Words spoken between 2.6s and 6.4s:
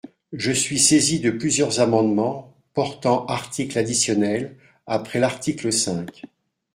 portant articles additionnels après l’article cinq.